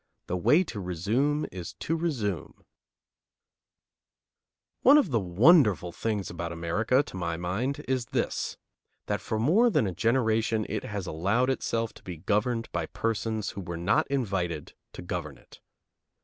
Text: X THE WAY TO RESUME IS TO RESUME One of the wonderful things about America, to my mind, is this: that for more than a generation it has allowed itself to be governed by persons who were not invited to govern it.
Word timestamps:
X 0.23 0.27
THE 0.29 0.37
WAY 0.37 0.63
TO 0.63 0.79
RESUME 0.79 1.45
IS 1.51 1.73
TO 1.73 1.95
RESUME 1.95 2.63
One 4.81 4.97
of 4.97 5.11
the 5.11 5.19
wonderful 5.19 5.91
things 5.91 6.31
about 6.31 6.51
America, 6.51 7.03
to 7.03 7.15
my 7.15 7.37
mind, 7.37 7.85
is 7.87 8.07
this: 8.07 8.57
that 9.05 9.21
for 9.21 9.37
more 9.37 9.69
than 9.69 9.85
a 9.85 9.93
generation 9.93 10.65
it 10.67 10.85
has 10.85 11.05
allowed 11.05 11.51
itself 11.51 11.93
to 11.93 12.03
be 12.03 12.17
governed 12.17 12.67
by 12.71 12.87
persons 12.87 13.51
who 13.51 13.61
were 13.61 13.77
not 13.77 14.07
invited 14.07 14.73
to 14.93 15.03
govern 15.03 15.37
it. 15.37 15.59